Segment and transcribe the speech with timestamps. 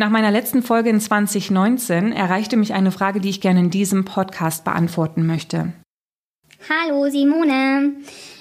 [0.00, 4.04] Nach meiner letzten Folge in 2019 erreichte mich eine Frage, die ich gerne in diesem
[4.04, 5.72] Podcast beantworten möchte.
[6.70, 7.96] Hallo Simone.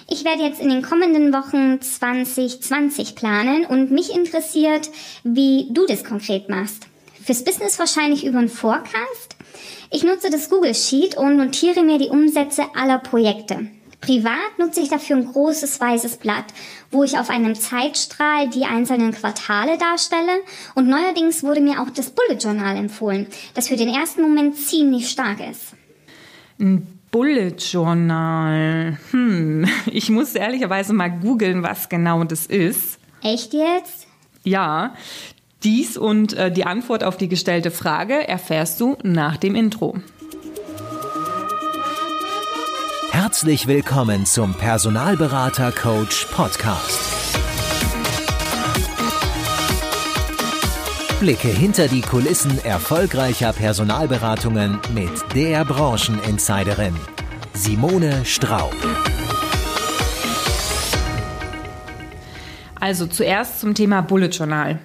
[0.08, 4.92] Ich werde jetzt in den kommenden Wochen 2020 planen und mich interessiert,
[5.24, 6.86] wie du das konkret machst.
[7.26, 9.36] Fürs Business wahrscheinlich über einen Forecast.
[9.90, 13.68] Ich nutze das Google Sheet und notiere mir die Umsätze aller Projekte.
[14.02, 16.46] Privat nutze ich dafür ein großes weißes Blatt,
[16.92, 20.44] wo ich auf einem Zeitstrahl die einzelnen Quartale darstelle
[20.76, 25.10] und neuerdings wurde mir auch das Bullet Journal empfohlen, das für den ersten Moment ziemlich
[25.10, 25.74] stark ist.
[26.60, 28.98] Ein Bullet Journal.
[29.12, 33.00] Hm, ich muss ehrlicherweise mal googeln, was genau das ist.
[33.24, 34.08] Echt jetzt?
[34.44, 34.94] Ja,
[35.64, 39.98] dies und äh, die Antwort auf die gestellte Frage erfährst du nach dem Intro.
[43.28, 47.36] Herzlich willkommen zum Personalberater Coach Podcast.
[51.20, 56.96] Blicke hinter die Kulissen erfolgreicher Personalberatungen mit der Brancheninsiderin
[57.54, 58.74] Simone Straub.
[62.80, 64.80] Also zuerst zum Thema Bullet Journal.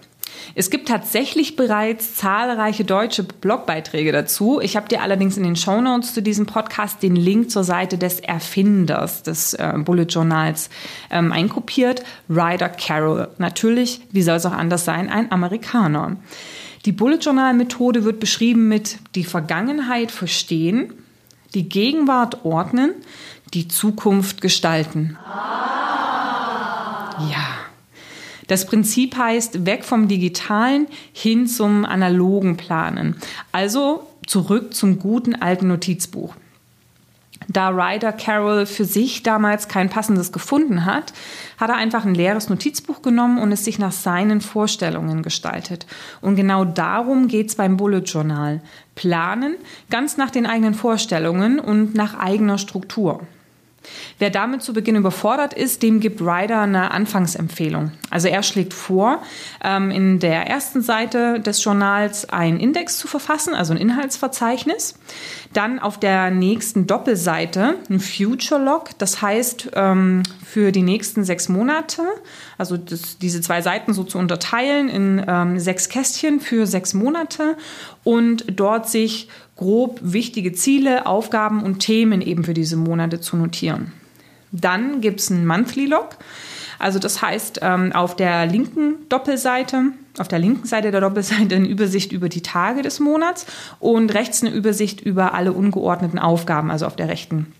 [0.55, 4.61] Es gibt tatsächlich bereits zahlreiche deutsche Blogbeiträge dazu.
[4.61, 8.21] Ich habe dir allerdings in den Shownotes zu diesem Podcast den Link zur Seite des
[8.21, 10.69] Erfinders des äh, Bullet Journals
[11.11, 13.29] ähm, einkopiert, Ryder Carroll.
[13.39, 16.17] Natürlich, wie soll es auch anders sein, ein Amerikaner.
[16.85, 20.93] Die Bullet Journal Methode wird beschrieben mit die Vergangenheit verstehen,
[21.55, 22.93] die Gegenwart ordnen,
[23.55, 25.17] die Zukunft gestalten.
[27.31, 27.62] Ja.
[28.53, 33.17] Das Prinzip heißt weg vom digitalen hin zum analogen Planen.
[33.51, 36.35] Also zurück zum guten alten Notizbuch.
[37.49, 41.15] Da Ryder Carroll für sich damals kein passendes gefunden hat,
[41.57, 45.87] hat er einfach ein leeres Notizbuch genommen und es sich nach seinen Vorstellungen gestaltet.
[46.21, 48.61] Und genau darum geht es beim Bullet Journal.
[48.95, 49.55] Planen
[49.89, 53.27] ganz nach den eigenen Vorstellungen und nach eigener Struktur.
[54.19, 57.93] Wer damit zu Beginn überfordert ist, dem gibt Ryder eine Anfangsempfehlung.
[58.11, 59.23] Also er schlägt vor,
[59.65, 64.95] ähm, in der ersten Seite des Journals einen Index zu verfassen, also ein Inhaltsverzeichnis.
[65.53, 71.49] Dann auf der nächsten Doppelseite ein Future Log, das heißt ähm, für die nächsten sechs
[71.49, 72.03] Monate,
[72.59, 77.57] also das, diese zwei Seiten so zu unterteilen in ähm, sechs Kästchen für sechs Monate
[78.05, 79.29] und dort sich
[79.63, 83.93] grob wichtige Ziele, Aufgaben und Themen eben für diese Monate zu notieren.
[84.51, 86.17] Dann gibt es ein Monthly Log.
[86.79, 91.69] Also das heißt, ähm, auf der linken Doppelseite, auf der linken Seite der Doppelseite eine
[91.69, 93.47] Übersicht über die Tage des Monats
[93.79, 97.53] und rechts eine Übersicht über alle ungeordneten Aufgaben, also auf der rechten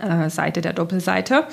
[0.00, 1.44] äh, Seite der Doppelseite.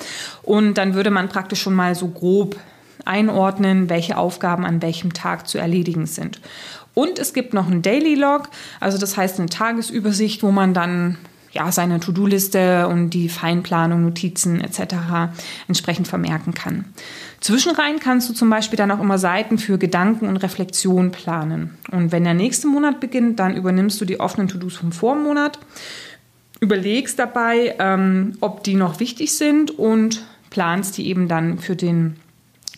[0.44, 2.56] Und dann würde man praktisch schon mal so grob
[3.04, 6.40] einordnen, welche Aufgaben an welchem Tag zu erledigen sind.
[6.98, 8.48] Und es gibt noch einen Daily Log,
[8.80, 11.16] also das heißt eine Tagesübersicht, wo man dann
[11.52, 14.96] ja, seine To-Do-Liste und die Feinplanung, Notizen etc.
[15.68, 16.86] entsprechend vermerken kann.
[17.38, 21.78] Zwischenrein kannst du zum Beispiel dann auch immer Seiten für Gedanken und Reflexion planen.
[21.92, 25.60] Und wenn der nächste Monat beginnt, dann übernimmst du die offenen To-Dos vom Vormonat,
[26.58, 32.16] überlegst dabei, ähm, ob die noch wichtig sind und planst die eben dann für den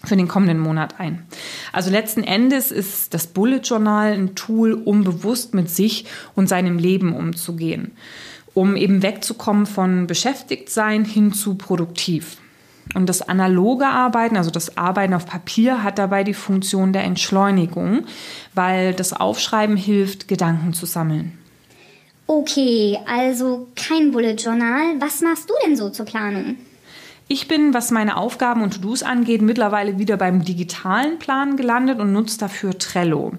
[0.04, 1.26] für den kommenden Monat ein.
[1.72, 6.78] Also letzten Endes ist das Bullet Journal ein Tool, um bewusst mit sich und seinem
[6.78, 7.92] Leben umzugehen,
[8.54, 12.38] um eben wegzukommen von Beschäftigtsein hin zu produktiv.
[12.94, 18.04] Und das analoge Arbeiten, also das Arbeiten auf Papier, hat dabei die Funktion der Entschleunigung,
[18.54, 21.38] weil das Aufschreiben hilft, Gedanken zu sammeln.
[22.26, 25.00] Okay, also kein Bullet Journal.
[25.00, 26.56] Was machst du denn so zur Planung?
[27.32, 32.12] Ich bin, was meine Aufgaben und To-Dos angeht, mittlerweile wieder beim digitalen Plan gelandet und
[32.12, 33.34] nutze dafür Trello.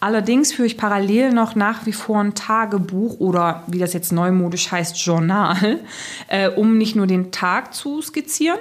[0.00, 4.72] Allerdings führe ich parallel noch nach wie vor ein Tagebuch oder wie das jetzt neumodisch
[4.72, 5.78] heißt, Journal,
[6.26, 8.58] äh, um nicht nur den Tag zu skizzieren,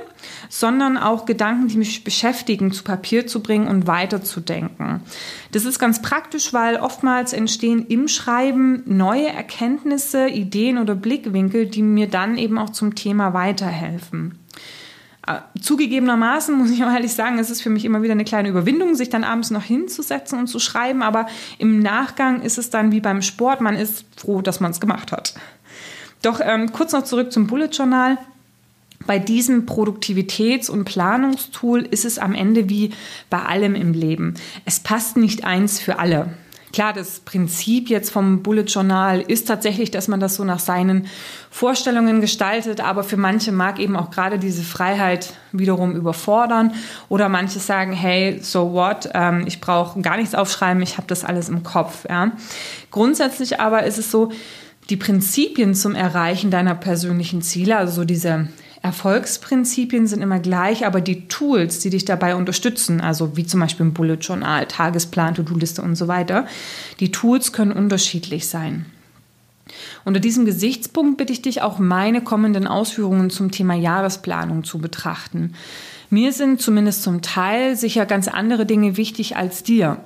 [0.50, 5.02] sondern auch Gedanken, die mich beschäftigen, zu Papier zu bringen und weiterzudenken.
[5.52, 11.82] Das ist ganz praktisch, weil oftmals entstehen im Schreiben neue Erkenntnisse, Ideen oder Blickwinkel, die
[11.82, 14.39] mir dann eben auch zum Thema weiterhelfen.
[15.28, 18.50] Äh, zugegebenermaßen muss ich auch ehrlich sagen, es ist für mich immer wieder eine kleine
[18.50, 21.02] Überwindung, sich dann abends noch hinzusetzen und zu schreiben.
[21.02, 21.28] Aber
[21.58, 25.12] im Nachgang ist es dann wie beim Sport, man ist froh, dass man es gemacht
[25.12, 25.34] hat.
[26.22, 28.18] Doch ähm, kurz noch zurück zum Bullet Journal.
[29.06, 32.92] Bei diesem Produktivitäts- und Planungstool ist es am Ende wie
[33.30, 34.36] bei allem im Leben.
[34.66, 36.34] Es passt nicht eins für alle.
[36.72, 41.08] Klar, das Prinzip jetzt vom Bullet Journal ist tatsächlich, dass man das so nach seinen
[41.50, 46.74] Vorstellungen gestaltet, aber für manche mag eben auch gerade diese Freiheit wiederum überfordern
[47.10, 51.26] oder manche sagen, hey, so what, ähm, ich brauche gar nichts aufschreiben, ich habe das
[51.26, 52.06] alles im Kopf.
[52.08, 52.34] Ja.
[52.92, 54.32] Grundsätzlich aber ist es so,
[54.92, 58.48] die Prinzipien zum Erreichen deiner persönlichen Ziele, also so diese
[58.82, 63.88] Erfolgsprinzipien sind immer gleich, aber die Tools, die dich dabei unterstützen, also wie zum Beispiel
[63.88, 66.48] ein Bullet Journal, Tagesplan, To-Do-Liste und so weiter,
[67.00, 68.86] die Tools können unterschiedlich sein.
[70.06, 75.54] Unter diesem Gesichtspunkt bitte ich dich auch meine kommenden Ausführungen zum Thema Jahresplanung zu betrachten.
[76.10, 79.98] Mir sind zumindest zum Teil sicher ganz andere Dinge wichtig als dir.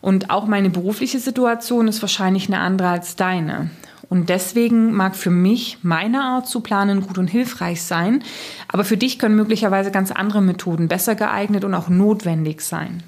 [0.00, 3.70] Und auch meine berufliche Situation ist wahrscheinlich eine andere als deine.
[4.14, 8.22] Und deswegen mag für mich meine Art zu planen gut und hilfreich sein,
[8.68, 13.02] aber für dich können möglicherweise ganz andere Methoden besser geeignet und auch notwendig sein.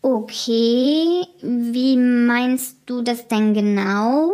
[0.00, 4.32] Okay, wie meinst du das denn genau?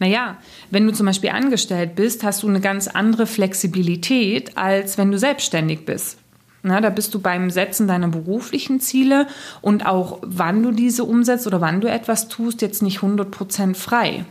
[0.00, 0.38] Naja,
[0.72, 5.20] wenn du zum Beispiel angestellt bist, hast du eine ganz andere Flexibilität, als wenn du
[5.20, 6.18] selbstständig bist.
[6.64, 9.28] Na, da bist du beim Setzen deiner beruflichen Ziele
[9.62, 14.24] und auch wann du diese umsetzt oder wann du etwas tust, jetzt nicht 100% frei.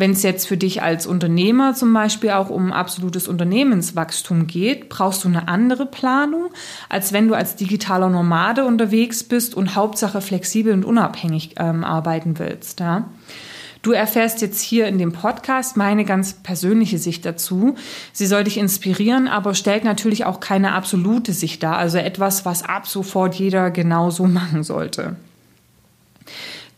[0.00, 5.24] Wenn es jetzt für dich als Unternehmer zum Beispiel auch um absolutes Unternehmenswachstum geht, brauchst
[5.24, 6.46] du eine andere Planung,
[6.88, 12.38] als wenn du als digitaler Nomade unterwegs bist und Hauptsache flexibel und unabhängig ähm, arbeiten
[12.38, 12.80] willst.
[12.80, 13.10] Ja?
[13.82, 17.74] Du erfährst jetzt hier in dem Podcast meine ganz persönliche Sicht dazu.
[18.14, 22.62] Sie soll dich inspirieren, aber stellt natürlich auch keine absolute Sicht dar, also etwas, was
[22.62, 25.16] ab sofort jeder genauso machen sollte.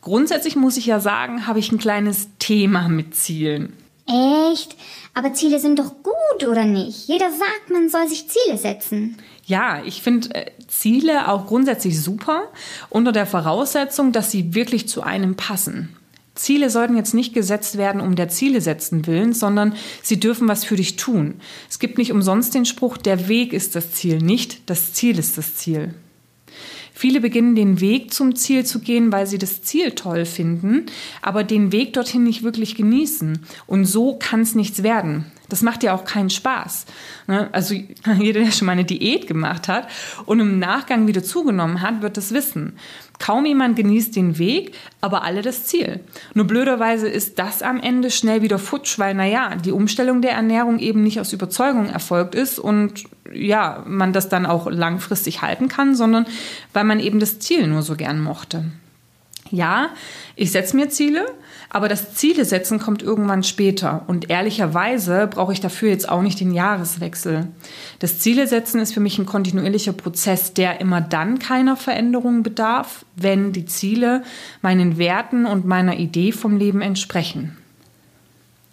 [0.03, 3.73] Grundsätzlich muss ich ja sagen, habe ich ein kleines Thema mit Zielen.
[4.07, 4.77] Echt?
[5.15, 7.07] Aber Ziele sind doch gut, oder nicht?
[7.07, 9.17] Jeder sagt, man soll sich Ziele setzen.
[9.45, 12.49] Ja, ich finde äh, Ziele auch grundsätzlich super,
[12.91, 15.97] unter der Voraussetzung, dass sie wirklich zu einem passen.
[16.35, 20.65] Ziele sollten jetzt nicht gesetzt werden um der Ziele setzen willen, sondern sie dürfen was
[20.65, 21.41] für dich tun.
[21.71, 25.39] Es gibt nicht umsonst den Spruch, der Weg ist das Ziel, nicht das Ziel ist
[25.39, 25.95] das Ziel.
[26.95, 30.87] Viele beginnen den Weg zum Ziel zu gehen, weil sie das Ziel toll finden,
[31.23, 33.41] aber den Weg dorthin nicht wirklich genießen.
[33.67, 35.27] Und so kann es nichts werden.
[35.53, 36.87] Das macht ja auch keinen Spaß.
[37.27, 37.51] Ne?
[37.53, 37.75] Also
[38.19, 39.87] jeder, der schon mal eine Diät gemacht hat
[40.25, 42.79] und im Nachgang wieder zugenommen hat, wird das wissen.
[43.19, 46.01] Kaum jemand genießt den Weg, aber alle das Ziel.
[46.33, 50.79] Nur blöderweise ist das am Ende schnell wieder futsch, weil, naja, die Umstellung der Ernährung
[50.79, 55.95] eben nicht aus Überzeugung erfolgt ist und ja, man das dann auch langfristig halten kann,
[55.95, 56.27] sondern
[56.73, 58.65] weil man eben das Ziel nur so gern mochte.
[59.51, 59.91] Ja,
[60.35, 61.27] ich setze mir Ziele,
[61.75, 64.05] aber das Ziele setzen kommt irgendwann später.
[64.07, 67.47] Und ehrlicherweise brauche ich dafür jetzt auch nicht den Jahreswechsel.
[67.99, 73.07] Das Ziele setzen ist für mich ein kontinuierlicher Prozess, der immer dann keiner Veränderung bedarf,
[73.17, 74.23] wenn die Ziele
[74.61, 77.57] meinen Werten und meiner Idee vom Leben entsprechen.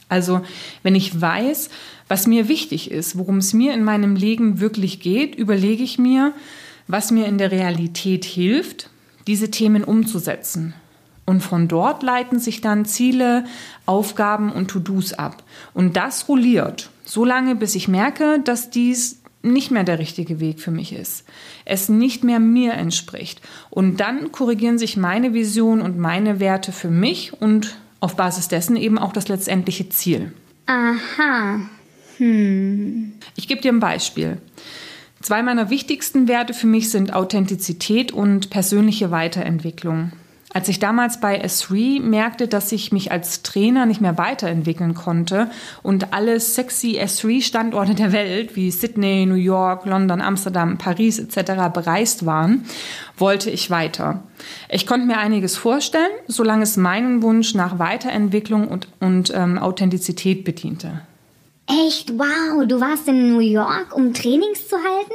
[0.10, 0.42] Also,
[0.84, 1.69] wenn ich weiß,
[2.10, 6.34] was mir wichtig ist, worum es mir in meinem Leben wirklich geht, überlege ich mir,
[6.88, 8.90] was mir in der Realität hilft,
[9.25, 10.74] diese Themen umzusetzen.
[11.30, 13.44] Und von dort leiten sich dann Ziele,
[13.86, 15.44] Aufgaben und To-Dos ab.
[15.76, 20.60] Und das rolliert, so lange bis ich merke, dass dies nicht mehr der richtige Weg
[20.60, 21.26] für mich ist,
[21.66, 23.42] es nicht mehr mir entspricht.
[23.70, 28.75] Und dann korrigieren sich meine Vision und meine Werte für mich und auf Basis dessen
[28.75, 30.34] eben auch das letztendliche Ziel.
[30.66, 31.60] Aha.
[32.18, 33.14] Hm.
[33.36, 34.40] Ich gebe dir ein Beispiel.
[35.22, 40.12] Zwei meiner wichtigsten Werte für mich sind Authentizität und persönliche Weiterentwicklung.
[40.51, 45.51] Als ich damals bei S3 merkte, dass ich mich als Trainer nicht mehr weiterentwickeln konnte
[45.84, 51.72] und alle sexy S3-Standorte der Welt wie Sydney, New York, London, Amsterdam, Paris etc.
[51.72, 52.65] bereist waren,
[53.15, 54.24] wollte ich weiter.
[54.70, 60.46] Ich konnte mir einiges vorstellen, solange es meinen Wunsch nach Weiterentwicklung und, und ähm, Authentizität
[60.46, 61.01] bediente.
[61.68, 62.18] Echt?
[62.18, 65.13] Wow, du warst in New York, um Trainings zu halten?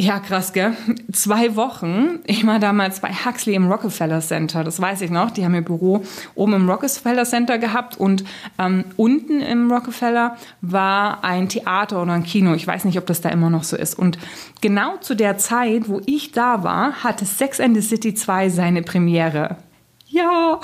[0.00, 0.74] Ja, krass, gell?
[1.12, 2.20] Zwei Wochen.
[2.24, 5.30] Ich war damals bei Huxley im Rockefeller Center, das weiß ich noch.
[5.30, 6.02] Die haben ihr Büro
[6.34, 8.24] oben im Rockefeller Center gehabt und
[8.58, 12.54] ähm, unten im Rockefeller war ein Theater oder ein Kino.
[12.54, 13.98] Ich weiß nicht, ob das da immer noch so ist.
[13.98, 14.16] Und
[14.62, 18.80] genau zu der Zeit, wo ich da war, hatte Sex and the City 2 seine
[18.80, 19.58] Premiere.
[20.08, 20.60] Ja,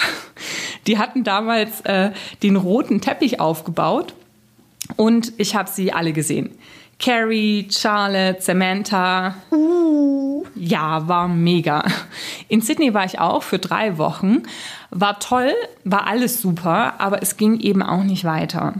[0.86, 2.12] die hatten damals äh,
[2.42, 4.14] den roten Teppich aufgebaut
[4.96, 6.52] und ich habe sie alle gesehen.
[6.98, 9.34] Carrie, Charlotte, Samantha.
[9.50, 10.44] Uh.
[10.54, 11.84] Ja, war mega.
[12.48, 14.42] In Sydney war ich auch für drei Wochen.
[14.90, 15.52] War toll,
[15.84, 18.74] war alles super, aber es ging eben auch nicht weiter.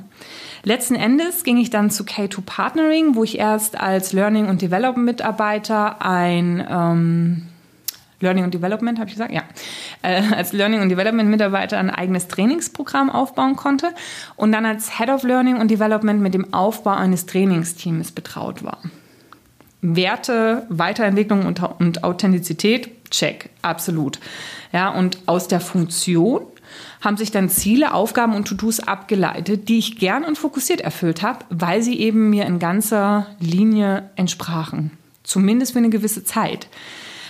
[0.62, 6.02] Letzten Endes ging ich dann zu K2 Partnering, wo ich erst als Learning- und Development-Mitarbeiter
[6.02, 7.46] ein ähm,
[8.20, 9.42] Learning und Development, habe ich gesagt, ja,
[10.02, 13.88] äh, als Learning und Development Mitarbeiter ein eigenes Trainingsprogramm aufbauen konnte
[14.37, 18.78] und dann als Head of Learning und Development mit dem Aufbau eines Trainingsteams betraut war.
[19.82, 24.18] Werte, Weiterentwicklung und, und Authentizität, check, absolut.
[24.73, 26.42] Ja, und aus der Funktion
[27.00, 31.44] haben sich dann Ziele, Aufgaben und To-Dos abgeleitet, die ich gern und fokussiert erfüllt habe,
[31.50, 34.90] weil sie eben mir in ganzer Linie entsprachen.
[35.23, 36.68] Zumindest für eine gewisse Zeit.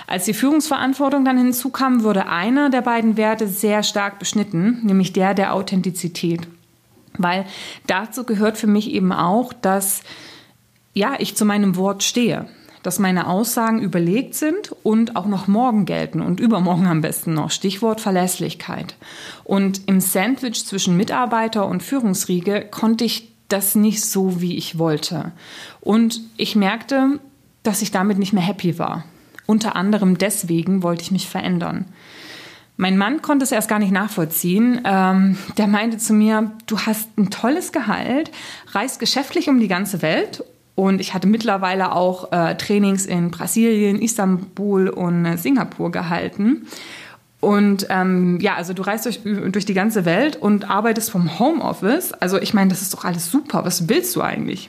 [0.07, 5.35] Als die Führungsverantwortung dann hinzukam, wurde einer der beiden Werte sehr stark beschnitten, nämlich der
[5.35, 6.47] der Authentizität.
[7.19, 7.47] Weil
[7.87, 10.03] dazu gehört für mich eben auch, dass
[10.95, 12.47] ja, ich zu meinem Wort stehe,
[12.83, 17.51] dass meine Aussagen überlegt sind und auch noch morgen gelten und übermorgen am besten noch.
[17.51, 18.95] Stichwort Verlässlichkeit.
[19.45, 25.33] Und im Sandwich zwischen Mitarbeiter und Führungsriege konnte ich das nicht so, wie ich wollte.
[25.81, 27.21] Und ich merkte,
[27.63, 29.05] dass ich damit nicht mehr happy war.
[29.47, 31.87] Unter anderem deswegen wollte ich mich verändern.
[32.77, 34.83] Mein Mann konnte es erst gar nicht nachvollziehen.
[34.85, 38.31] Ähm, der meinte zu mir, du hast ein tolles Gehalt,
[38.73, 44.01] reist geschäftlich um die ganze Welt und ich hatte mittlerweile auch äh, Trainings in Brasilien,
[44.01, 46.67] Istanbul und äh, Singapur gehalten.
[47.41, 52.13] Und ähm, ja, also du reist durch, durch die ganze Welt und arbeitest vom Homeoffice.
[52.13, 53.65] Also ich meine, das ist doch alles super.
[53.65, 54.69] Was willst du eigentlich?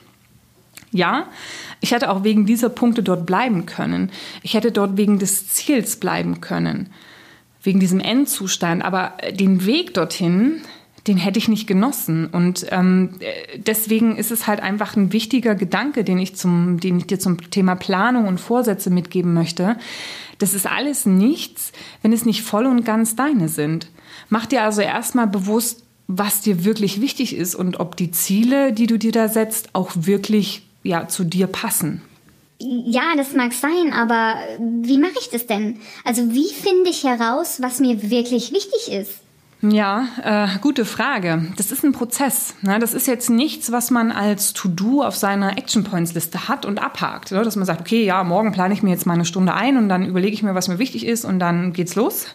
[0.90, 1.26] Ja,
[1.80, 4.10] ich hätte auch wegen dieser Punkte dort bleiben können.
[4.42, 6.90] Ich hätte dort wegen des Ziels bleiben können,
[7.62, 8.82] wegen diesem Endzustand.
[8.84, 10.62] Aber den Weg dorthin,
[11.06, 12.26] den hätte ich nicht genossen.
[12.26, 13.18] Und ähm,
[13.56, 17.50] deswegen ist es halt einfach ein wichtiger Gedanke, den ich, zum, den ich dir zum
[17.50, 19.76] Thema Planung und Vorsätze mitgeben möchte.
[20.38, 23.90] Das ist alles nichts, wenn es nicht voll und ganz deine sind.
[24.28, 28.86] Mach dir also erstmal bewusst, was dir wirklich wichtig ist und ob die Ziele, die
[28.86, 32.02] du dir da setzt, auch wirklich ja, zu dir passen.
[32.60, 35.78] Ja, das mag sein, aber wie mache ich das denn?
[36.04, 39.20] Also wie finde ich heraus, was mir wirklich wichtig ist?
[39.60, 41.52] Ja, äh, gute Frage.
[41.56, 42.54] Das ist ein Prozess.
[42.62, 42.78] Ne?
[42.78, 46.80] Das ist jetzt nichts, was man als To-Do auf seiner Action Points Liste hat und
[46.80, 47.32] abhakt.
[47.32, 47.42] Ne?
[47.42, 49.88] Dass man sagt, okay, ja, morgen plane ich mir jetzt mal eine Stunde ein und
[49.88, 52.26] dann überlege ich mir, was mir wichtig ist und dann geht's los.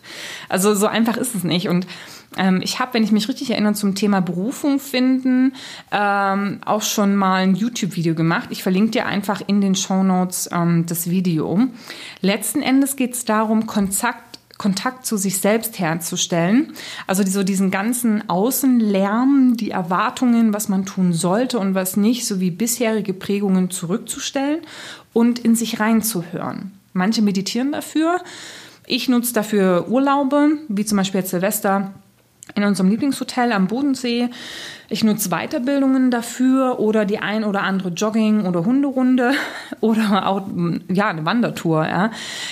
[0.50, 1.70] Also so einfach ist es nicht.
[1.70, 1.88] Und
[2.36, 5.53] ähm, ich habe, wenn ich mich richtig erinnere, zum Thema Berufung finden,
[5.94, 8.50] ähm, auch schon mal ein YouTube-Video gemacht.
[8.51, 11.68] Ich verlinke dir einfach in den Show Notes ähm, das Video.
[12.20, 14.33] Letzten Endes geht es darum, Kontakt
[14.63, 16.72] Kontakt zu sich selbst herzustellen.
[17.05, 22.50] Also so diesen ganzen Außenlärm, die Erwartungen, was man tun sollte und was nicht, sowie
[22.50, 24.62] bisherige Prägungen zurückzustellen
[25.12, 26.72] und in sich reinzuhören.
[26.93, 28.22] Manche meditieren dafür.
[28.88, 31.91] Ich nutze dafür Urlaube, wie zum Beispiel jetzt Silvester
[32.56, 34.30] in unserem Lieblingshotel am Bodensee.
[34.90, 39.32] Ich nutze Weiterbildungen dafür oder die ein oder andere Jogging- oder Hunderunde
[39.80, 40.44] oder auch
[40.92, 41.88] ja, eine Wandertour.
[41.88, 42.12] Ja.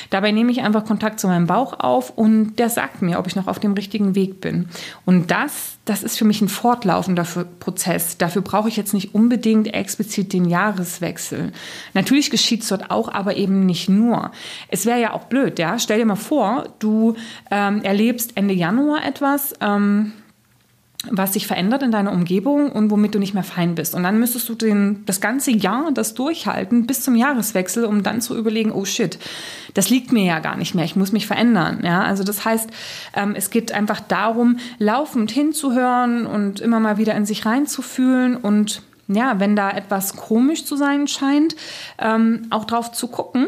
[0.09, 3.35] Dabei nehme ich einfach Kontakt zu meinem Bauch auf und der sagt mir, ob ich
[3.35, 4.69] noch auf dem richtigen Weg bin.
[5.05, 7.27] Und das, das ist für mich ein fortlaufender
[7.59, 8.17] Prozess.
[8.17, 11.51] Dafür brauche ich jetzt nicht unbedingt explizit den Jahreswechsel.
[11.93, 14.31] Natürlich geschieht es dort auch, aber eben nicht nur.
[14.69, 15.77] Es wäre ja auch blöd, ja.
[15.77, 17.15] Stell dir mal vor, du
[17.51, 19.53] ähm, erlebst Ende Januar etwas.
[19.59, 19.80] Ähm,
[21.09, 23.95] was sich verändert in deiner Umgebung und womit du nicht mehr fein bist.
[23.95, 28.21] Und dann müsstest du den, das ganze Jahr das durchhalten bis zum Jahreswechsel, um dann
[28.21, 29.17] zu überlegen, oh shit,
[29.73, 31.81] das liegt mir ja gar nicht mehr, ich muss mich verändern.
[31.83, 32.69] Ja, also das heißt,
[33.15, 38.83] ähm, es geht einfach darum, laufend hinzuhören und immer mal wieder in sich reinzufühlen und
[39.07, 41.55] ja, wenn da etwas komisch zu sein scheint,
[41.99, 43.47] ähm, auch drauf zu gucken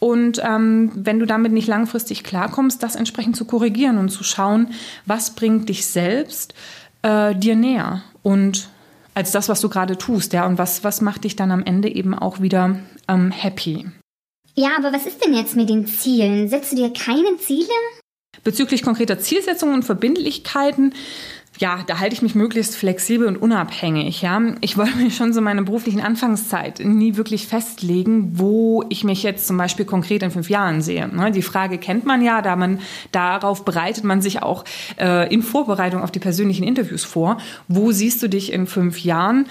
[0.00, 4.72] und ähm, wenn du damit nicht langfristig klarkommst, das entsprechend zu korrigieren und zu schauen,
[5.06, 6.54] was bringt dich selbst
[7.02, 8.68] äh, dir näher und
[9.14, 11.88] als das, was du gerade tust, ja, und was, was macht dich dann am Ende
[11.88, 12.78] eben auch wieder
[13.08, 13.86] ähm, happy.
[14.54, 16.48] Ja, aber was ist denn jetzt mit den Zielen?
[16.48, 17.68] Setzt du dir keine Ziele?
[18.42, 20.94] Bezüglich konkreter Zielsetzungen und Verbindlichkeiten
[21.58, 24.22] ja, da halte ich mich möglichst flexibel und unabhängig.
[24.22, 29.22] Ja, ich wollte mir schon so meine beruflichen Anfangszeit nie wirklich festlegen, wo ich mich
[29.22, 31.08] jetzt zum Beispiel konkret in fünf Jahren sehe.
[31.08, 32.78] Ne, die Frage kennt man ja, da man
[33.12, 34.64] darauf bereitet man sich auch
[34.98, 37.38] äh, in Vorbereitung auf die persönlichen Interviews vor.
[37.68, 39.46] Wo siehst du dich in fünf Jahren?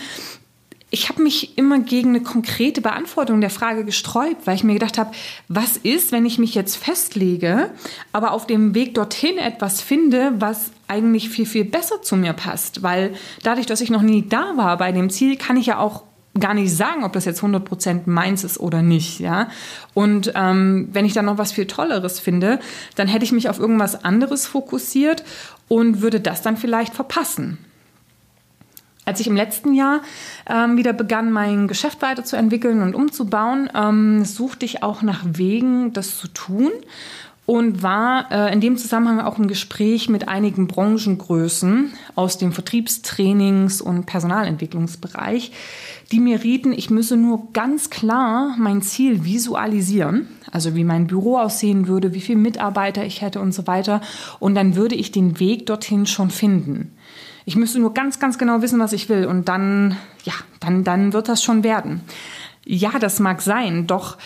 [0.91, 4.97] Ich habe mich immer gegen eine konkrete Beantwortung der Frage gesträubt, weil ich mir gedacht
[4.97, 5.11] habe,
[5.47, 7.69] was ist, wenn ich mich jetzt festlege,
[8.11, 12.81] aber auf dem Weg dorthin etwas finde, was eigentlich viel, viel besser zu mir passt.
[12.81, 16.03] Weil dadurch, dass ich noch nie da war bei dem Ziel, kann ich ja auch
[16.39, 19.49] gar nicht sagen, ob das jetzt 100% meins ist oder nicht, ja.
[19.93, 22.59] Und ähm, wenn ich dann noch was viel Tolleres finde,
[22.95, 25.23] dann hätte ich mich auf irgendwas anderes fokussiert
[25.67, 27.57] und würde das dann vielleicht verpassen.
[29.09, 30.01] Als ich im letzten Jahr
[30.47, 36.19] ähm, wieder begann, mein Geschäft weiterzuentwickeln und umzubauen, ähm, suchte ich auch nach Wegen, das
[36.19, 36.71] zu tun.
[37.47, 43.81] und war äh, in dem Zusammenhang auch im Gespräch mit einigen Branchengrößen aus dem Vertriebstrainings-
[43.81, 45.51] und Personalentwicklungsbereich,
[46.11, 51.39] die mir rieten, ich müsse nur ganz klar mein Ziel visualisieren, also wie mein Büro
[51.39, 54.01] aussehen würde, wie viele Mitarbeiter ich hätte und so weiter.
[54.39, 56.91] Und dann würde ich den Weg dorthin schon finden.
[57.45, 59.25] Ich müsste nur ganz, ganz genau wissen, was ich will.
[59.25, 62.01] Und dann, ja, dann, dann wird das schon werden.
[62.65, 64.17] Ja, das mag sein, doch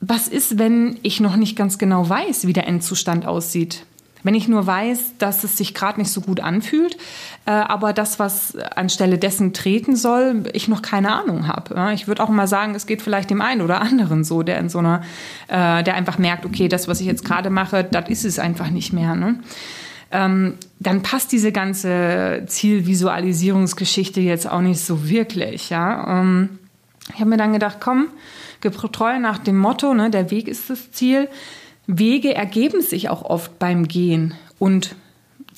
[0.00, 3.84] was ist, wenn ich noch nicht ganz genau weiß, wie der Endzustand aussieht?
[4.24, 6.96] Wenn ich nur weiß, dass es sich gerade nicht so gut anfühlt,
[7.46, 11.74] äh, aber das, was anstelle dessen treten soll, ich noch keine Ahnung habe.
[11.76, 11.92] Ja?
[11.92, 14.68] Ich würde auch mal sagen, es geht vielleicht dem einen oder anderen so, der in
[14.68, 15.02] so einer,
[15.46, 18.70] äh, der einfach merkt, okay, das, was ich jetzt gerade mache, das ist es einfach
[18.70, 19.14] nicht mehr.
[19.14, 19.38] Ne?
[20.10, 25.70] Ähm, dann passt diese ganze Zielvisualisierungsgeschichte jetzt auch nicht so wirklich.
[25.70, 26.20] Ja?
[26.20, 26.58] Ähm,
[27.12, 28.08] ich habe mir dann gedacht, komm,
[28.60, 31.28] getreu nach dem Motto, ne, der Weg ist das Ziel.
[31.86, 34.94] Wege ergeben sich auch oft beim Gehen und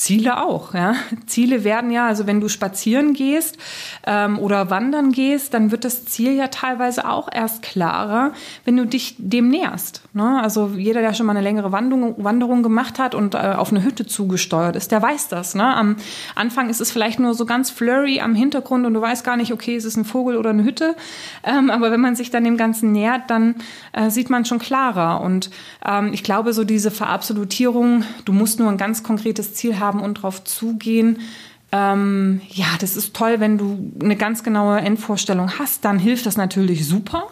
[0.00, 0.72] Ziele auch.
[0.72, 0.94] Ja?
[1.26, 3.58] Ziele werden ja, also wenn du spazieren gehst
[4.06, 8.32] ähm, oder wandern gehst, dann wird das Ziel ja teilweise auch erst klarer,
[8.64, 10.00] wenn du dich dem näherst.
[10.14, 10.40] Ne?
[10.42, 13.84] Also jeder, der schon mal eine längere Wanderung, Wanderung gemacht hat und äh, auf eine
[13.84, 15.54] Hütte zugesteuert ist, der weiß das.
[15.54, 15.66] Ne?
[15.76, 15.96] Am
[16.34, 19.52] Anfang ist es vielleicht nur so ganz flurry am Hintergrund und du weißt gar nicht,
[19.52, 20.96] okay, ist es ein Vogel oder eine Hütte.
[21.44, 23.56] Ähm, aber wenn man sich dann dem Ganzen nähert, dann
[23.92, 25.20] äh, sieht man schon klarer.
[25.20, 25.50] Und
[25.84, 30.00] ähm, ich glaube, so diese Verabsolutierung, du musst nur ein ganz konkretes Ziel haben, haben
[30.00, 31.18] und drauf zugehen.
[31.72, 36.36] Ähm, ja, das ist toll, wenn du eine ganz genaue Endvorstellung hast, dann hilft das
[36.36, 37.28] natürlich super.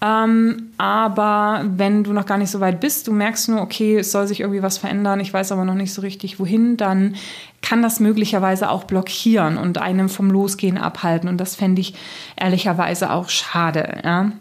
[0.00, 4.12] Ähm, aber wenn du noch gar nicht so weit bist, du merkst nur, okay, es
[4.12, 7.14] soll sich irgendwie was verändern, ich weiß aber noch nicht so richtig wohin, dann
[7.62, 11.28] kann das möglicherweise auch blockieren und einem vom Losgehen abhalten.
[11.28, 11.94] Und das fände ich
[12.36, 14.00] ehrlicherweise auch schade.
[14.04, 14.32] Ja?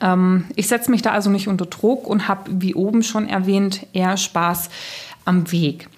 [0.00, 3.86] Ähm, ich setze mich da also nicht unter Druck und habe, wie oben schon erwähnt,
[3.92, 4.70] eher Spaß
[5.24, 5.88] am Weg.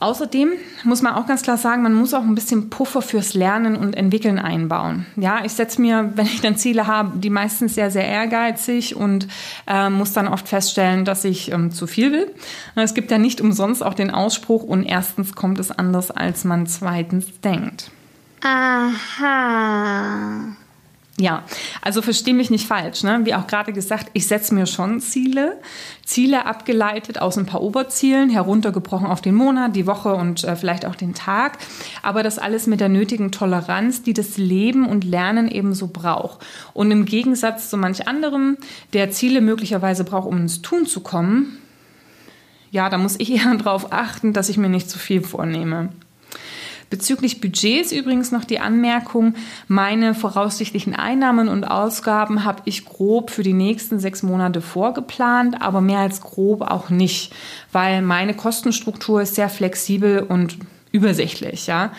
[0.00, 3.76] Außerdem muss man auch ganz klar sagen, man muss auch ein bisschen Puffer fürs Lernen
[3.76, 5.06] und Entwickeln einbauen.
[5.16, 9.28] Ja, ich setze mir, wenn ich dann Ziele habe, die meistens sehr, sehr ehrgeizig und
[9.66, 12.34] äh, muss dann oft feststellen, dass ich ähm, zu viel will.
[12.74, 16.66] Es gibt ja nicht umsonst auch den Ausspruch, und erstens kommt es anders, als man
[16.66, 17.90] zweitens denkt.
[18.42, 20.56] Aha.
[21.16, 21.44] Ja,
[21.80, 23.04] also verstehe mich nicht falsch.
[23.04, 23.20] Ne?
[23.22, 25.60] Wie auch gerade gesagt, ich setze mir schon Ziele.
[26.04, 30.84] Ziele abgeleitet aus ein paar Oberzielen, heruntergebrochen auf den Monat, die Woche und äh, vielleicht
[30.84, 31.58] auch den Tag.
[32.02, 36.44] Aber das alles mit der nötigen Toleranz, die das Leben und Lernen ebenso braucht.
[36.72, 38.56] Und im Gegensatz zu manch anderem,
[38.92, 41.58] der Ziele möglicherweise braucht, um ins Tun zu kommen,
[42.72, 45.90] ja, da muss ich eher darauf achten, dass ich mir nicht zu viel vornehme.
[46.90, 49.34] Bezüglich Budgets übrigens noch die Anmerkung,
[49.68, 55.80] meine voraussichtlichen Einnahmen und Ausgaben habe ich grob für die nächsten sechs Monate vorgeplant, aber
[55.80, 57.32] mehr als grob auch nicht,
[57.72, 60.58] weil meine Kostenstruktur ist sehr flexibel und
[60.92, 61.66] übersichtlich.
[61.66, 61.92] Ja?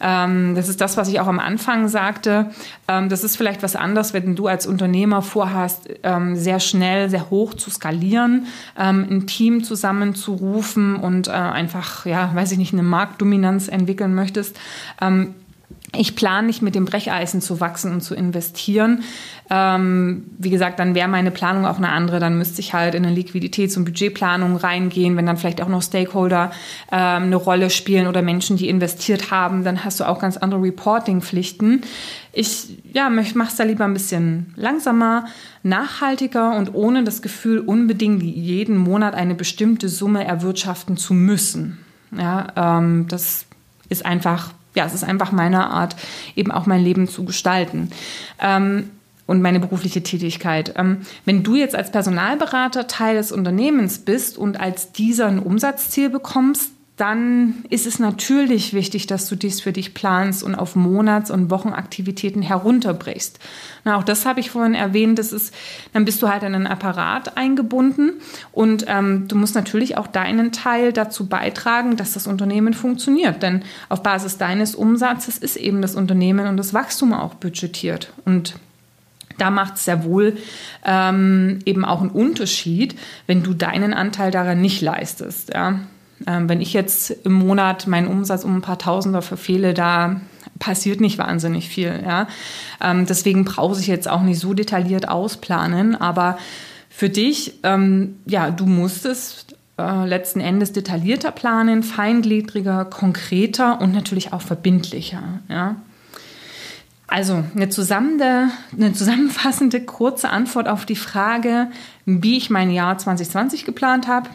[0.00, 2.50] Ähm, das ist das, was ich auch am Anfang sagte.
[2.86, 7.30] Ähm, das ist vielleicht was anderes, wenn du als Unternehmer vorhast, ähm, sehr schnell, sehr
[7.30, 8.46] hoch zu skalieren,
[8.78, 14.58] ähm, ein Team zusammenzurufen und äh, einfach, ja, weiß ich nicht, eine Marktdominanz entwickeln möchtest.
[15.96, 19.02] Ich plane nicht mit dem Brecheisen zu wachsen und zu investieren.
[19.48, 22.20] Ähm, wie gesagt, dann wäre meine Planung auch eine andere.
[22.20, 25.16] Dann müsste ich halt in eine Liquiditäts- und Budgetplanung reingehen.
[25.16, 26.50] Wenn dann vielleicht auch noch Stakeholder
[26.92, 30.62] ähm, eine Rolle spielen oder Menschen, die investiert haben, dann hast du auch ganz andere
[30.62, 31.80] Reporting-Pflichten.
[32.32, 35.24] Ich ja, mache es da lieber ein bisschen langsamer,
[35.62, 41.78] nachhaltiger und ohne das Gefühl, unbedingt jeden Monat eine bestimmte Summe erwirtschaften zu müssen.
[42.16, 43.46] Ja, ähm, das
[43.88, 45.96] ist einfach ja, es ist einfach meine Art,
[46.36, 47.90] eben auch mein Leben zu gestalten.
[48.40, 48.90] Ähm,
[49.26, 50.72] und meine berufliche Tätigkeit.
[50.76, 56.08] Ähm, wenn du jetzt als Personalberater Teil des Unternehmens bist und als dieser ein Umsatzziel
[56.08, 61.30] bekommst, dann ist es natürlich wichtig, dass du dies für dich planst und auf Monats-
[61.30, 63.38] und Wochenaktivitäten herunterbrichst.
[63.84, 65.18] Na, auch das habe ich vorhin erwähnt.
[65.18, 65.54] Das ist,
[65.92, 68.14] dann bist du halt in einen Apparat eingebunden
[68.50, 73.44] und ähm, du musst natürlich auch deinen Teil dazu beitragen, dass das Unternehmen funktioniert.
[73.44, 78.12] Denn auf Basis deines Umsatzes ist eben das Unternehmen und das Wachstum auch budgetiert.
[78.24, 78.56] Und
[79.38, 80.36] da macht es sehr wohl
[80.84, 85.54] ähm, eben auch einen Unterschied, wenn du deinen Anteil daran nicht leistest.
[85.54, 85.78] Ja.
[86.26, 90.20] Ähm, wenn ich jetzt im Monat meinen Umsatz um ein paar Tausender verfehle, da
[90.58, 92.02] passiert nicht wahnsinnig viel.
[92.04, 92.28] Ja?
[92.82, 96.38] Ähm, deswegen brauche ich jetzt auch nicht so detailliert ausplanen, aber
[96.90, 99.46] für dich, ähm, ja, du musst es
[99.78, 105.22] äh, letzten Endes detaillierter planen, feingliedriger, konkreter und natürlich auch verbindlicher.
[105.48, 105.76] Ja?
[107.06, 111.68] Also eine, eine zusammenfassende kurze Antwort auf die Frage,
[112.04, 114.28] wie ich mein Jahr 2020 geplant habe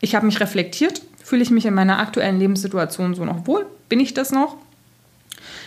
[0.00, 3.66] Ich habe mich reflektiert, fühle ich mich in meiner aktuellen Lebenssituation so noch wohl?
[3.90, 4.56] Bin ich das noch?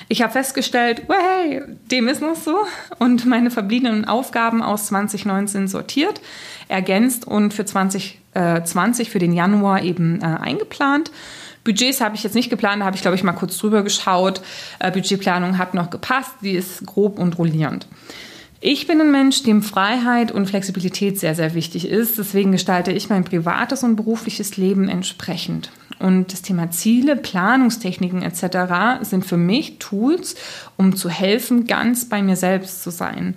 [0.07, 2.57] Ich habe festgestellt, hey, dem ist noch so
[2.97, 6.19] und meine verbliebenen Aufgaben aus 2019 sortiert,
[6.67, 11.11] ergänzt und für 2020 für den Januar eben äh, eingeplant.
[11.63, 14.41] Budgets habe ich jetzt nicht geplant, da habe ich, glaube ich, mal kurz drüber geschaut.
[14.79, 17.85] Äh, Budgetplanung hat noch gepasst, die ist grob und rollierend.
[18.63, 22.19] Ich bin ein Mensch, dem Freiheit und Flexibilität sehr, sehr wichtig ist.
[22.19, 25.71] Deswegen gestalte ich mein privates und berufliches Leben entsprechend.
[25.97, 29.01] Und das Thema Ziele, Planungstechniken etc.
[29.01, 30.35] sind für mich Tools,
[30.77, 33.35] um zu helfen, ganz bei mir selbst zu sein.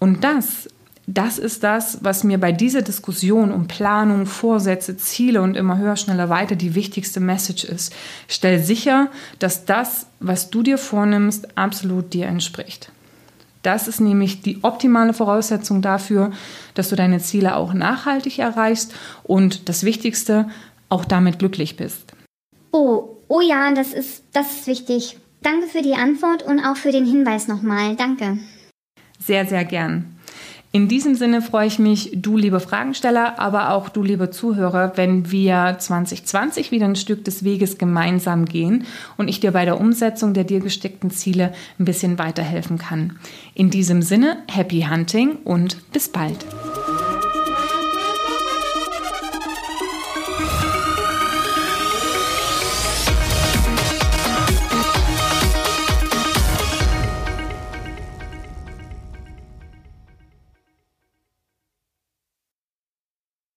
[0.00, 0.68] Und das,
[1.06, 5.94] das ist das, was mir bei dieser Diskussion um Planung, Vorsätze, Ziele und immer höher,
[5.94, 7.94] schneller, weiter die wichtigste Message ist.
[8.26, 12.90] Stell sicher, dass das, was du dir vornimmst, absolut dir entspricht.
[13.66, 16.30] Das ist nämlich die optimale Voraussetzung dafür,
[16.74, 20.48] dass du deine Ziele auch nachhaltig erreichst und das Wichtigste,
[20.88, 22.12] auch damit glücklich bist.
[22.70, 25.18] Oh, oh ja, das ist, das ist wichtig.
[25.42, 27.96] Danke für die Antwort und auch für den Hinweis nochmal.
[27.96, 28.38] Danke.
[29.18, 30.15] Sehr, sehr gern.
[30.76, 35.30] In diesem Sinne freue ich mich, du liebe Fragensteller, aber auch du liebe Zuhörer, wenn
[35.30, 38.84] wir 2020 wieder ein Stück des Weges gemeinsam gehen
[39.16, 43.18] und ich dir bei der Umsetzung der dir gesteckten Ziele ein bisschen weiterhelfen kann.
[43.54, 46.44] In diesem Sinne, happy hunting und bis bald.